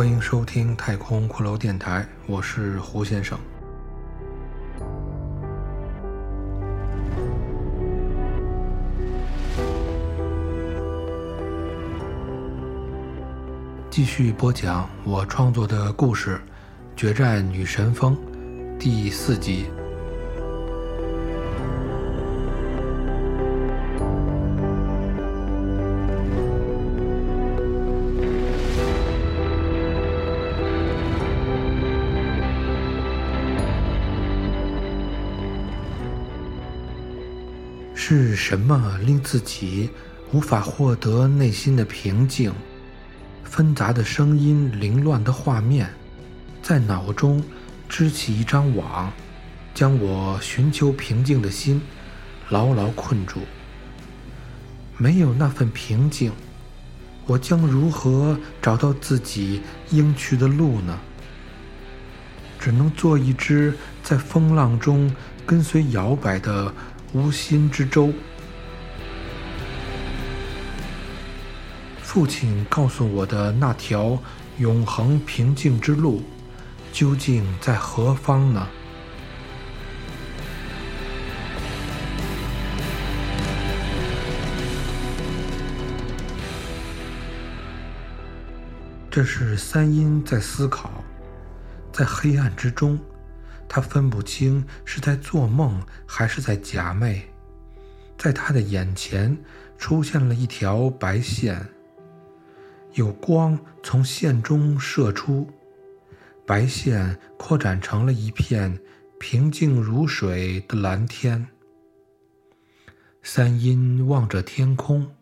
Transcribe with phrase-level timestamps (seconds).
[0.00, 3.38] 欢迎收听太空骷髅电台，我是胡先生。
[13.90, 16.40] 继续播讲我创作的故事
[16.98, 18.16] 《决战女神峰》
[18.78, 19.66] 第四集。
[38.12, 39.88] 是什么令自己
[40.32, 42.52] 无法获得内心的平静？
[43.44, 45.88] 纷杂的声音，凌乱的画面，
[46.60, 47.40] 在脑中
[47.88, 49.12] 织起一张网，
[49.72, 51.80] 将我寻求平静的心
[52.48, 53.42] 牢牢困住。
[54.96, 56.32] 没有那份平静，
[57.26, 60.98] 我将如何找到自己应去的路呢？
[62.58, 63.72] 只能做一只
[64.02, 65.14] 在风浪中
[65.46, 66.74] 跟随摇摆的
[67.12, 68.12] 无心之舟。
[72.02, 74.18] 父亲告诉我的那条
[74.58, 76.22] 永恒平静之路，
[76.92, 78.66] 究竟在何方呢？
[89.12, 91.04] 这是三阴在思考，
[91.92, 92.98] 在黑暗之中，
[93.72, 97.20] 他分不清是在做梦还是在假寐。
[98.18, 99.38] 在他的眼前
[99.78, 101.64] 出现了一条白线。
[102.94, 105.48] 有光从线中射出，
[106.44, 108.76] 白线扩展成了一片
[109.20, 111.46] 平静如水的蓝天。
[113.22, 115.14] 三阴望着天空，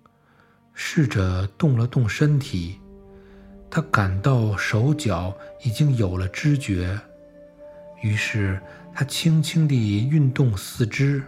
[0.73, 2.81] 试着动了动身体，
[3.69, 6.99] 他感到手脚已经有了知觉，
[8.01, 8.61] 于是
[8.95, 11.23] 他轻轻地运动四肢，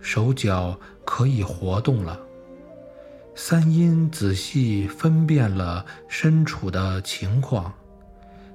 [0.00, 2.18] 手脚可以活动了。
[3.34, 7.72] 三阴仔细分辨了身处的情况，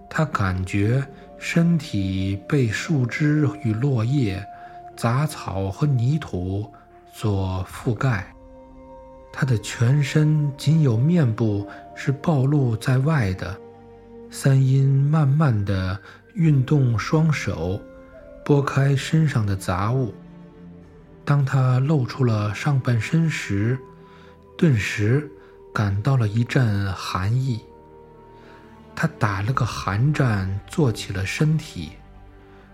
[0.09, 1.05] 他感觉
[1.37, 4.45] 身体被树枝与落叶、
[4.95, 6.71] 杂草和泥土
[7.11, 8.33] 所覆盖，
[9.33, 13.59] 他的全身仅有面部是暴露在外的。
[14.29, 15.99] 三阴慢慢地
[16.33, 17.81] 运动双手，
[18.45, 20.13] 拨开身上的杂物。
[21.25, 23.77] 当他露出了上半身时，
[24.57, 25.29] 顿时
[25.73, 27.61] 感到了一阵寒意，
[28.95, 31.91] 他打了个寒战，坐起了身体，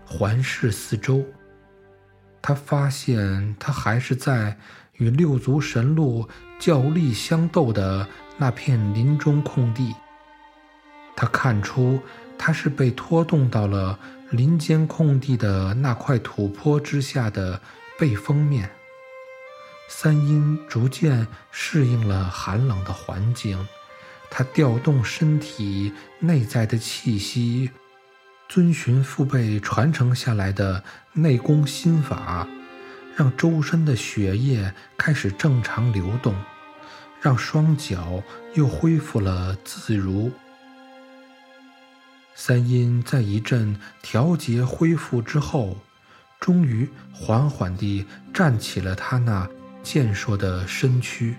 [0.04, 1.24] 环视四周。
[2.42, 4.56] 他发现他还是在
[4.98, 6.28] 与六足神鹿
[6.58, 8.06] 较力相斗的
[8.36, 9.94] 那片林中空地。
[11.16, 12.00] 他看出
[12.36, 13.98] 他是被拖动到了
[14.30, 17.60] 林间空地的那块土坡之下的
[17.98, 18.70] 背风面。
[19.88, 23.68] 三阴逐渐适应了寒冷的环境，
[24.30, 27.70] 他调动身体内在的气息，
[28.48, 30.82] 遵循父辈传承下来的
[31.12, 32.48] 内功心法，
[33.14, 36.34] 让周身的血液开始正常流动，
[37.20, 38.22] 让双脚
[38.54, 40.32] 又恢复了自如。
[42.34, 45.78] 三阴在一阵调节恢复之后，
[46.40, 49.48] 终于缓缓地站起了他那。
[49.84, 51.36] 健硕的身躯。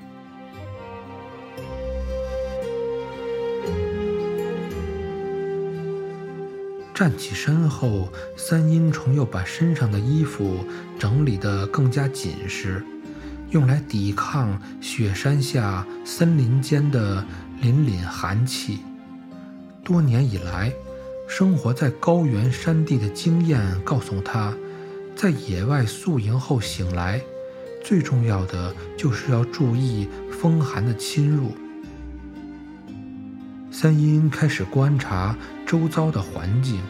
[6.94, 8.08] 站起身后，
[8.38, 10.64] 三阴虫又把身上的衣服
[11.00, 12.86] 整理得更加紧实，
[13.50, 17.26] 用来抵抗雪山下、森林间的
[17.64, 18.82] 凛凛寒气。
[19.84, 20.72] 多年以来，
[21.28, 24.54] 生活在高原山地的经验告诉他，
[25.16, 27.22] 在野外宿营后醒来。
[27.84, 31.52] 最重要的就是要注意风寒的侵入。
[33.70, 35.38] 三阴开始观察
[35.68, 36.82] 周遭的环境，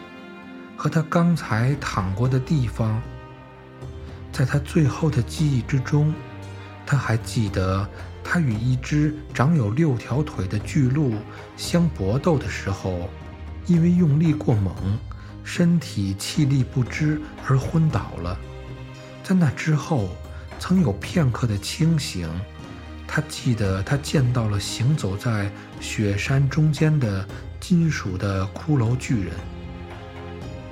[0.74, 3.02] 和他刚才躺过的地方。
[4.32, 6.14] 在他最后的记忆之中，
[6.86, 7.86] 他还记得
[8.22, 11.14] 他与一只长有六条腿的巨鹿
[11.56, 13.10] 相搏斗的时候，
[13.66, 14.74] 因为用力过猛，
[15.44, 18.38] 身体气力不支而昏倒了。
[19.22, 20.08] 在那之后。
[20.58, 22.26] 曾有片刻的清醒，
[23.06, 27.28] 他记得他见到了行走在雪山中间的
[27.60, 29.34] 金属的骷髅巨人。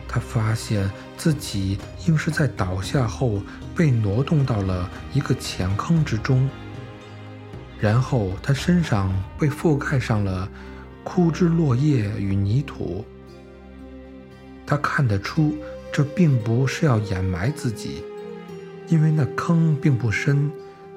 [0.08, 3.42] 他发现自己应是在倒下后
[3.76, 6.48] 被挪动到了一个浅坑之中，
[7.78, 10.48] 然后他身上被覆盖上了
[11.04, 13.04] 枯枝落叶与泥土。
[14.66, 15.54] 他看得出，
[15.92, 18.02] 这并不是要掩埋自己，
[18.88, 20.50] 因为那坑并不深，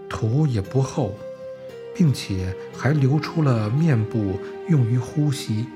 [0.09, 1.13] 土也不厚，
[1.93, 4.39] 并且还留出了面部
[4.69, 5.67] 用于呼吸。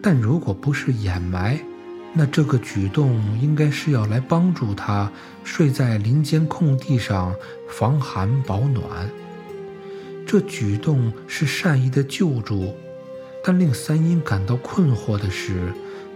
[0.00, 1.58] 但如果不是掩埋，
[2.12, 5.10] 那这个举动应该是要来帮助他
[5.42, 7.34] 睡在林间空地上
[7.68, 9.10] 防寒保暖。
[10.24, 12.74] 这举动是善意的救助，
[13.48, 15.72] 但令三阴感到困惑的是，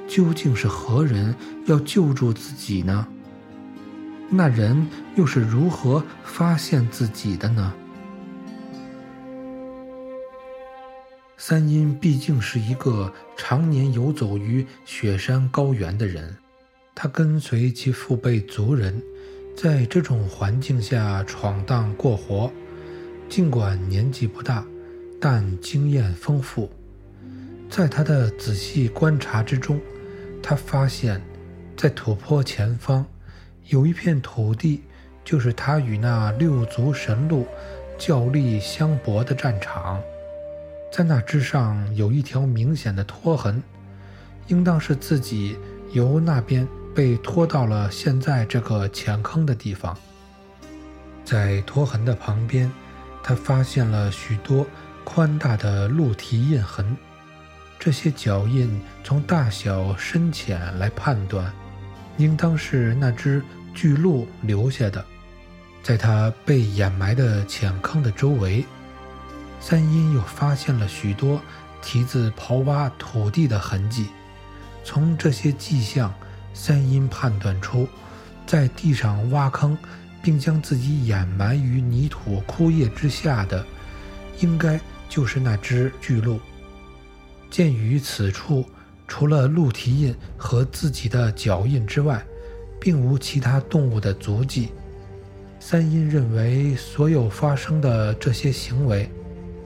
[0.08, 1.32] 究竟是何人
[1.66, 3.06] 要救助自己呢？
[4.28, 4.84] 那人
[5.14, 7.72] 又是如何发现自己的呢？
[11.38, 16.36] 三阴毕竟是一个常年游走于雪山高原的人，
[16.96, 19.00] 他跟随其父辈族人，
[19.56, 22.50] 在这种环境下闯荡过活。
[23.28, 24.66] 尽管年纪不大，
[25.20, 26.68] 但经验丰富。
[27.70, 29.80] 在他的仔细观察之中，
[30.42, 31.22] 他发现，
[31.76, 33.06] 在土坡前方
[33.68, 34.82] 有一片土地，
[35.24, 37.46] 就是他与那六足神鹿
[37.96, 40.02] 较力相搏的战场。
[40.92, 43.62] 在那之上有一条明显的拖痕，
[44.48, 45.56] 应当是自己
[45.92, 49.96] 由那边被拖到了现在这个浅坑的地方。
[51.24, 52.70] 在拖痕的旁边。
[53.22, 54.66] 他发现了许多
[55.04, 56.96] 宽大的鹿蹄印痕，
[57.80, 61.52] 这些脚印从大小深浅来判断，
[62.18, 63.42] 应当是那只
[63.74, 65.04] 巨鹿留下的。
[65.82, 68.64] 在它被掩埋的浅坑的周围，
[69.58, 71.40] 三阴又发现了许多
[71.80, 74.06] 蹄子刨挖土地的痕迹。
[74.84, 76.14] 从这些迹象，
[76.52, 77.88] 三阴判断出，
[78.46, 79.76] 在地上挖坑。
[80.22, 83.64] 并将自己掩埋于泥土枯叶之下的，
[84.40, 84.78] 应该
[85.08, 86.38] 就是那只巨鹿。
[87.50, 88.64] 鉴于此处
[89.08, 92.24] 除了鹿蹄印和自己的脚印之外，
[92.80, 94.70] 并无其他动物的足迹，
[95.58, 99.10] 三阴认为所有发生的这些行为，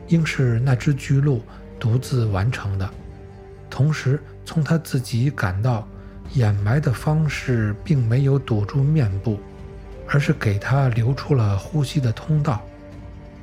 [0.08, 1.42] 应是那只巨鹿
[1.78, 2.90] 独自完成的。
[3.68, 5.86] 同时，从他自己感到，
[6.32, 9.38] 掩埋的方式并没有堵住面部。
[10.06, 12.60] 而是给他留出了呼吸的通道，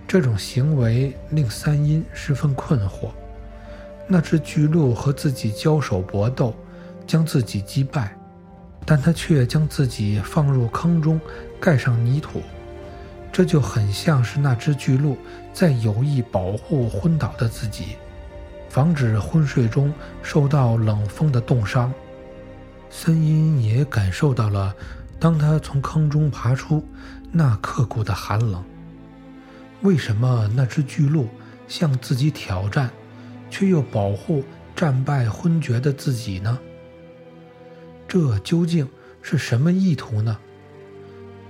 [0.07, 3.09] 这种行为令三阴十分困惑。
[4.11, 6.53] 那只巨鹿和自己交手搏斗，
[7.07, 8.13] 将自己击败，
[8.85, 11.17] 但他却将自己放入坑中，
[11.61, 12.41] 盖上泥土，
[13.31, 15.17] 这就很像是那只巨鹿
[15.53, 17.95] 在有意保护昏倒的自己，
[18.67, 21.89] 防止昏睡中受到冷风的冻伤。
[22.89, 24.75] 森阴也感受到了。
[25.17, 26.83] 当他从坑中爬出，
[27.31, 28.61] 那刻骨的寒冷。
[29.83, 31.29] 为什么那只巨鹿
[31.67, 32.89] 向自己挑战，
[33.51, 34.43] 却又保护
[34.75, 36.57] 战败昏厥的自己呢？
[38.07, 38.89] 这究竟
[39.21, 40.39] 是什么意图呢？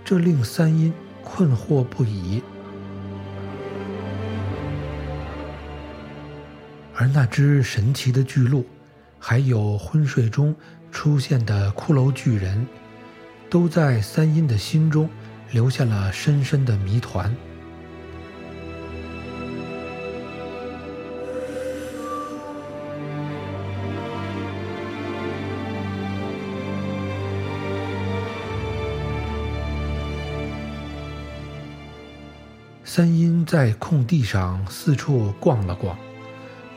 [0.04, 0.94] 这令三阴
[1.24, 2.44] 困惑不已。
[6.96, 8.66] 而那只神奇的巨鹿，
[9.18, 10.54] 还有昏睡中
[10.92, 12.68] 出现的骷髅巨人。
[13.50, 15.10] 都在三阴的心中
[15.52, 17.36] 留下了深深的谜团。
[32.94, 35.98] 三英在空地上四处逛了逛，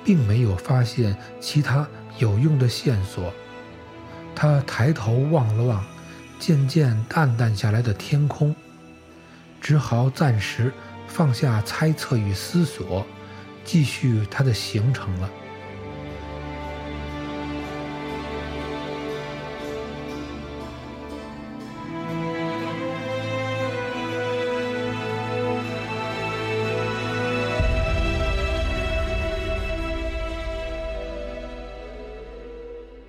[0.05, 3.33] 并没有发现其他有用的线索。
[4.33, 5.85] 他抬头望了望。
[6.39, 8.55] 渐渐淡淡下来的天空，
[9.61, 10.73] 只好暂时
[11.09, 13.05] 放下猜测与思索，
[13.65, 15.29] 继续他的行程了。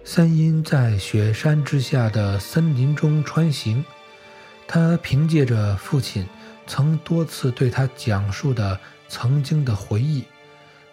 [0.07, 3.83] 三阴在雪山之下的森林中穿行，
[4.67, 6.23] 他凭借着父亲
[6.67, 10.23] 曾多次对他讲述的曾经的回忆，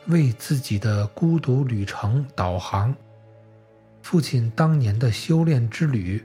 [0.07, 2.93] 为自己的孤独旅程导航。
[4.01, 6.25] 父亲当年的修炼之旅，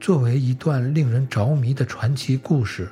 [0.00, 2.90] 作为一段令人着迷的传奇故事，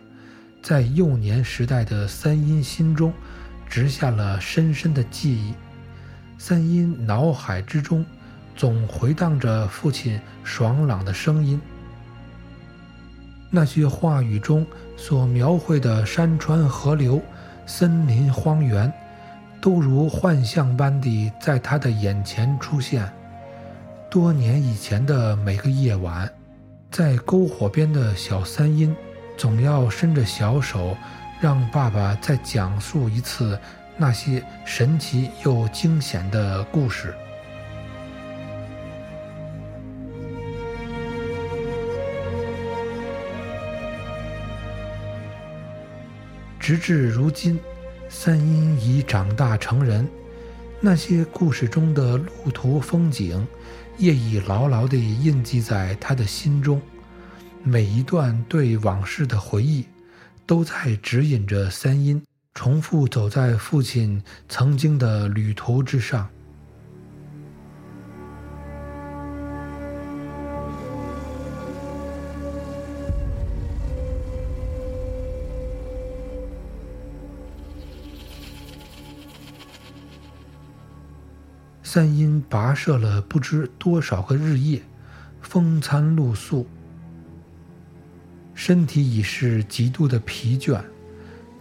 [0.63, 3.13] 在幼年时代的三阴心中
[3.69, 5.53] 植下了深深的记忆。
[6.39, 8.07] 三阴脑海之中。
[8.57, 11.61] 总回荡着父亲爽朗的声音。
[13.51, 17.21] 那些话语中所描绘的山川河流、
[17.67, 18.93] 森林荒原，
[19.61, 23.09] 都如幻象般地在他的眼前出现。
[24.11, 26.29] 多年以前的每个夜晚，
[26.91, 28.95] 在篝火边的小三阴，
[29.37, 30.97] 总要伸着小手，
[31.41, 33.59] 让爸爸再讲述一次
[33.97, 37.15] 那些神奇又惊险的故事。
[46.65, 47.61] 直至如今，
[48.09, 50.09] 三阴已长大成人，
[50.81, 53.47] 那些故事中的路途风景。
[53.99, 56.81] 业已牢牢地印记在他的心中，
[57.63, 59.85] 每一段对往事的回忆，
[60.47, 62.23] 都在指引着三阴
[62.55, 66.27] 重复走在父亲曾经的旅途之上。
[81.95, 84.83] 三阴跋涉了不知多少个日夜，
[85.41, 86.67] 风餐露宿，
[88.53, 90.83] 身体已是极度的疲倦，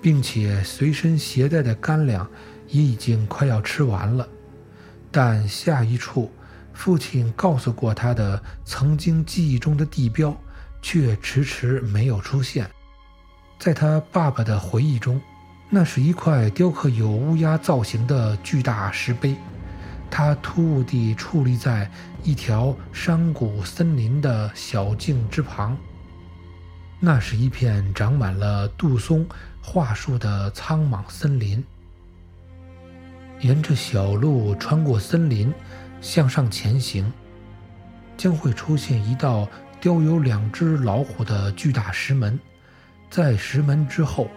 [0.01, 2.27] 并且随身携带的干粮
[2.67, 4.27] 也已经快要吃完了。
[5.11, 6.31] 但下一处，
[6.73, 10.35] 父亲告诉过他的曾经记忆中的地标，
[10.81, 12.67] 却迟迟没有出现。
[13.59, 15.21] 在他爸爸的回忆中，
[15.69, 19.35] 那是一块雕刻有乌鸦造型的巨大石碑。
[20.15, 21.89] 它突兀地矗立在
[22.21, 25.75] 一条山谷森林的小径之旁。
[26.99, 29.25] 那是一片长满了杜松
[29.59, 31.65] 桦树的苍莽森林。
[33.39, 35.51] 沿着小路穿过森林，
[35.99, 37.11] 向上前行，
[38.15, 39.49] 将会出现一道
[39.81, 42.39] 雕有两只老虎的巨大石门。
[43.09, 44.29] 在石门之后，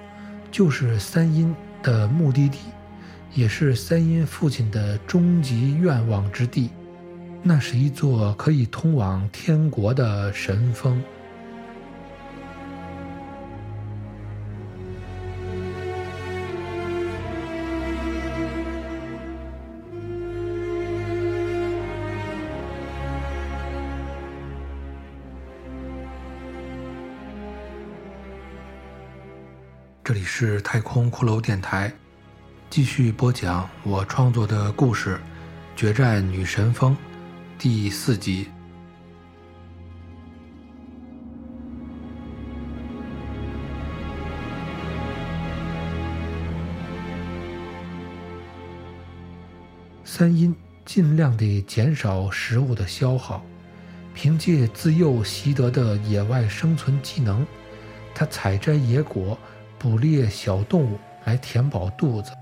[0.51, 2.61] 就是三阴的目的地。
[3.37, 6.71] 也是三阴父亲的终极愿望之地，
[7.43, 11.03] 那是一座可以通往天国的神峰。
[30.03, 31.93] 这里是太空骷髅电台。
[32.69, 35.15] 继续播讲我创作的故事
[35.75, 36.93] 《决战女神峰》
[37.59, 38.49] 第四集。
[50.05, 50.55] 三阴
[50.85, 53.43] 尽量地减少食物的消耗，
[54.15, 57.47] 凭借自幼习得的野外生存技能，
[58.15, 59.39] 他采摘野果、
[59.79, 62.33] 捕猎小动物来填饱肚子。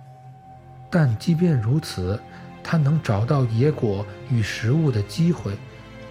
[0.95, 2.21] 但即便如此，
[2.63, 5.59] 他能找到野果与食物的机会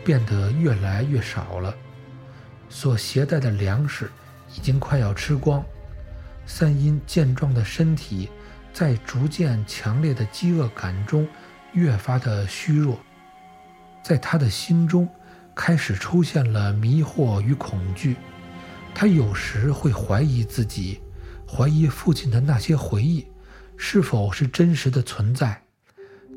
[0.03, 1.73] 变得越来越少了。
[2.67, 4.11] 所携带的粮食
[4.53, 5.63] 已经快要吃光。
[6.45, 8.29] 三阴健壮的身体
[8.73, 11.25] 在逐渐强烈的饥饿感中
[11.71, 12.99] 越发的虚弱，
[14.03, 15.07] 在他的心中
[15.55, 18.17] 开始出现了迷惑与恐惧。
[18.93, 20.99] 他有时会怀疑自己，
[21.47, 23.25] 怀疑父亲的那些回忆。
[23.77, 25.61] 是否是真实的存在？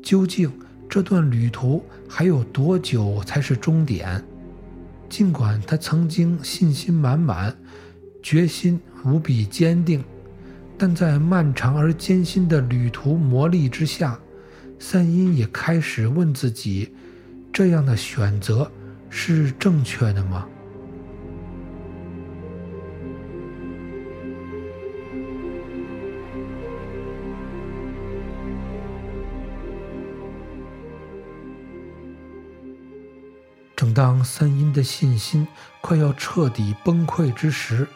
[0.03, 0.51] 究竟
[0.89, 4.23] 这段旅途还有多久才是终点？
[5.09, 7.55] 尽管他曾经信心满满，
[8.21, 10.03] 决心无比坚定，
[10.77, 14.19] 但在漫长而艰辛的旅途磨砺之下，
[14.79, 16.93] 三阴也开始问自己：
[17.51, 18.69] 这样的选择
[19.09, 20.47] 是正确的吗？
[33.77, 35.47] 正当三阴的信心
[35.81, 37.87] 快要彻底崩溃之时，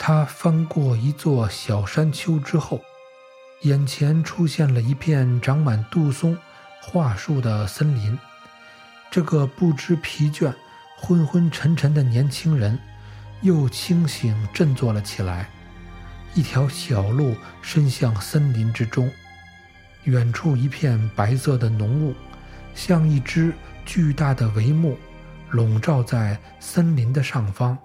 [0.00, 2.80] 他翻过一座小山丘之后，
[3.62, 6.36] 眼前出现了一片长满杜松
[6.82, 8.18] 桦树的森林。
[9.12, 10.52] 这个不知疲倦、
[10.98, 12.76] 昏昏沉沉的年轻人
[13.42, 15.48] 又清醒振作了起来。
[16.34, 19.08] 一条小路伸向森林之中，
[20.02, 22.12] 远处一片白色的浓雾，
[22.74, 23.54] 像一只。
[23.84, 24.96] 巨大的帷幕
[25.50, 27.76] 笼罩在森林的上方，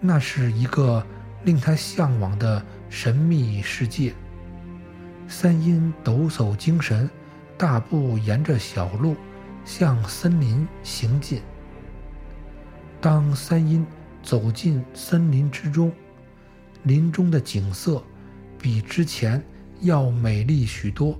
[0.00, 1.04] 那是一个
[1.44, 4.14] 令他向往的神秘世界。
[5.26, 7.08] 三阴抖擞精神，
[7.56, 9.16] 大步沿着小路
[9.64, 11.42] 向森林行进。
[13.00, 13.86] 当三阴
[14.22, 15.92] 走进森林之中，
[16.84, 18.02] 林中的景色
[18.58, 19.44] 比之前
[19.80, 21.18] 要美丽许多。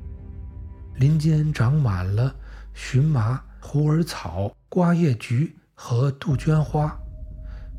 [0.97, 2.35] 林间长满了
[2.75, 6.97] 荨麻、虎耳草、瓜叶菊和杜鹃花，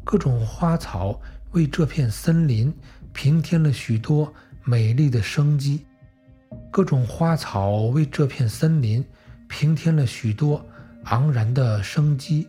[0.04, 1.20] 各种花草
[1.52, 2.74] 为这片森林
[3.14, 4.32] 平添了许多
[4.64, 5.86] 美丽的生机。
[6.72, 9.04] 各种花草为这片森林
[9.48, 10.64] 平添了许多
[11.06, 12.48] 昂然的生机。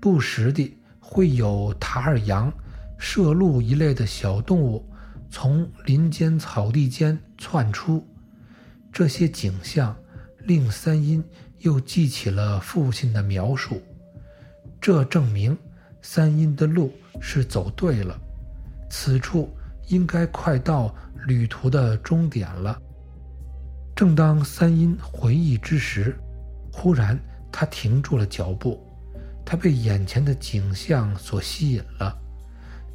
[0.00, 2.52] 不时地会有塔尔羊、
[2.98, 4.84] 麝鹿一类的小动物
[5.30, 8.06] 从林间草地间窜出。
[8.92, 9.96] 这些景象
[10.44, 11.24] 令三阴
[11.62, 13.82] 又记起了父亲的描述，
[14.80, 15.56] 这证明
[16.00, 18.16] 三阴的路是走对了，
[18.90, 19.48] 此处
[19.88, 20.94] 应该快到
[21.26, 22.80] 旅途的终点了。
[23.94, 26.16] 正当三阴回忆之时，
[26.72, 27.18] 忽然
[27.50, 28.84] 他停住了脚步，
[29.44, 32.16] 他被眼前的景象所吸引了。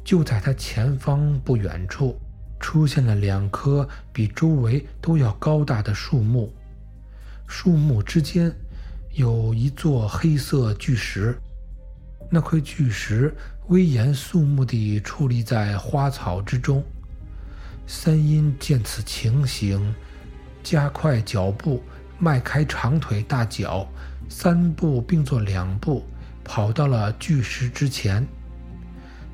[0.04, 2.18] 就在他前方不远处。
[2.60, 6.52] 出现了两棵比周围都要高大的树木，
[7.48, 8.54] 树木之间
[9.14, 11.36] 有一座黑色巨石，
[12.30, 13.34] 那块巨石
[13.68, 16.84] 威严肃穆地矗立在花草之中。
[17.86, 19.94] 三阴见此情形，
[20.62, 21.82] 加快脚步，
[22.18, 23.88] 迈开长腿大脚，
[24.28, 26.04] 三步并作两步，
[26.44, 28.24] 跑到了巨石之前。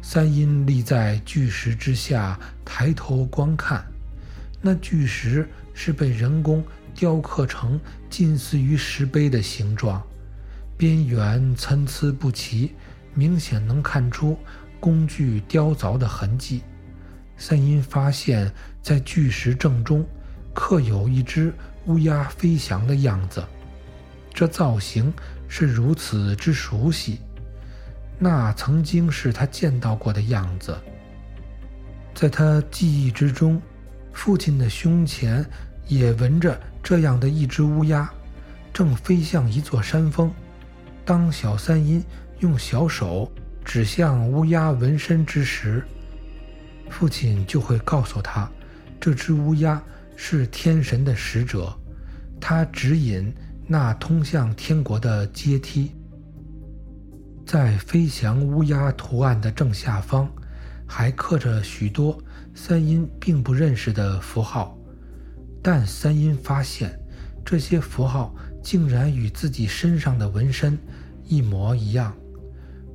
[0.00, 3.85] 三阴立在巨石之下，抬头观看。
[4.62, 6.64] 那巨石是被人工
[6.95, 10.03] 雕刻成近似于石碑的形状，
[10.77, 12.73] 边缘参差不齐，
[13.15, 14.39] 明显能看出
[14.79, 16.63] 工具雕凿的痕迹。
[17.37, 20.07] 三阴发现，在巨石正中
[20.55, 21.53] 刻有一只
[21.87, 23.45] 乌鸦飞翔的样子，
[24.33, 25.13] 这造型
[25.49, 27.19] 是如此之熟悉。
[28.17, 30.79] 那曾经是他见到过的样子，
[32.15, 33.61] 在他记忆之中，
[34.13, 35.45] 父亲的胸前
[35.86, 38.10] 也闻着这样的一只乌鸦，
[38.73, 40.32] 正飞向一座山峰。
[41.04, 42.02] 当小三阴
[42.40, 43.30] 用小手
[43.64, 45.84] 指向乌鸦纹身之时，
[46.90, 48.50] 父亲就会告诉他，
[49.00, 49.82] 这只乌鸦
[50.16, 51.73] 是天神的使者，
[52.40, 53.32] 他指引
[53.66, 55.92] 那通向天国的阶梯。
[57.47, 60.26] 在飞翔乌鸦图案的正下方，
[60.86, 62.18] 还刻着许多
[62.54, 64.76] 三阴并不认识的符号，
[65.65, 66.95] 但三阴发现，
[67.43, 70.79] 这些符号竟然与自己身上的纹身
[71.25, 72.15] 一模一样。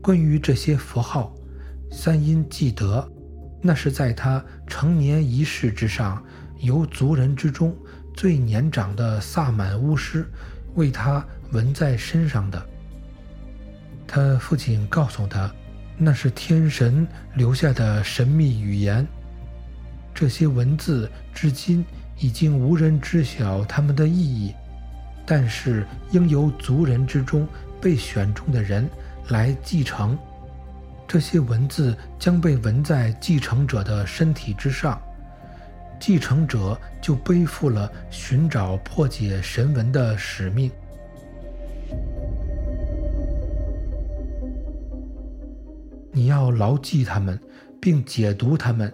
[0.04, 1.34] 关于这些符号，
[1.92, 3.12] 三阴记得，
[3.60, 6.24] 那是在他成年仪式之上，
[6.60, 7.76] 由族人之中
[8.16, 10.30] 最年长的萨满巫师
[10.76, 12.64] 为他纹在身上的。
[14.06, 15.52] 他父亲告诉他，
[15.98, 19.08] 那是天神留下的神秘语言。
[20.14, 21.84] 这些文字至今
[22.20, 24.54] 已经无人知晓他们的意义，
[25.26, 27.48] 但是应由族人之中
[27.80, 28.88] 被选中的人
[29.30, 30.18] 来继承。
[31.08, 35.02] 这些文字将被纹在继承者的身体之上，
[36.00, 40.70] 继承者就背负了寻找破解神文的使命。
[46.12, 47.40] 你要牢记他们，
[47.80, 48.94] 并解读他们，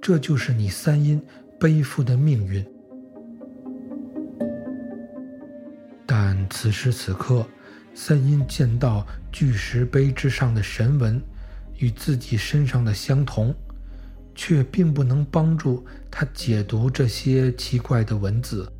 [0.00, 1.20] 这就是你三阴
[1.58, 2.64] 背负的命运。
[6.06, 7.46] 但此时此刻，
[7.94, 11.20] 三阴见到巨石碑之上的神纹
[11.78, 13.54] 与自己身上的相同，
[14.34, 18.70] 却并不能帮助他解读这些奇怪的文字。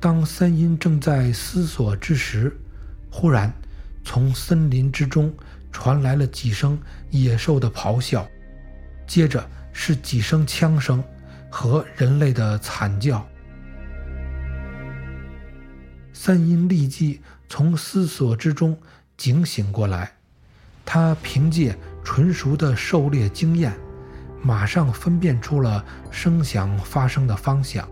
[0.00, 2.52] 当三阴正在思索之时，
[3.08, 3.52] 忽然，
[4.02, 5.32] 从森林之中
[5.72, 6.78] 传来了几声
[7.10, 8.28] 野兽的咆哮，
[9.06, 11.02] 接着是几声枪声
[11.50, 13.26] 和人类的惨叫。
[16.12, 18.78] 三阴立即从思索之中
[19.16, 20.12] 警醒过来，
[20.84, 23.72] 他凭借纯熟的狩猎经验，
[24.42, 27.88] 马上分辨出了声响发生的方向。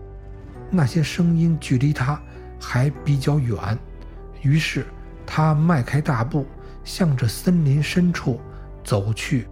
[0.69, 2.21] 那些声音距离他
[2.61, 3.77] 还比较远，
[4.41, 4.85] 于是。
[5.23, 6.45] 他迈开大步，
[6.83, 8.39] 向着森林深处
[8.83, 9.47] 走去。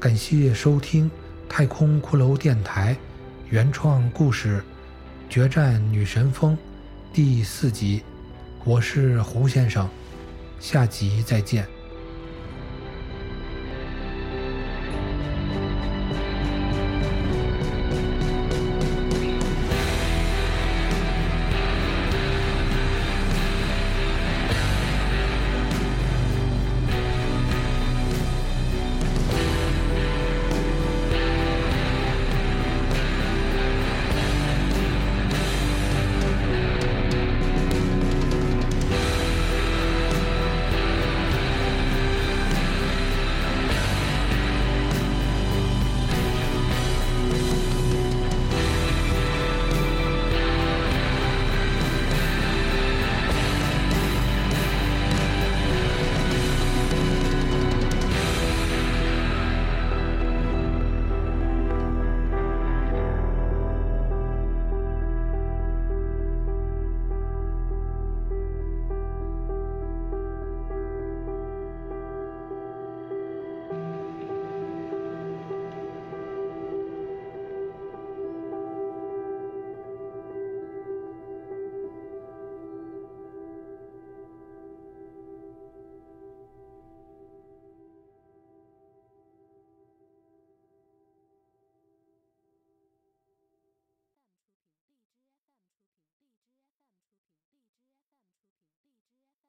[0.00, 1.10] 感谢收听
[1.48, 2.96] 太空骷髅电台。
[3.50, 4.58] 原创故事
[5.28, 6.54] 《决战女神峰》
[7.12, 8.02] 第四集，
[8.64, 9.86] 我是胡先生，
[10.58, 11.77] 下集再见。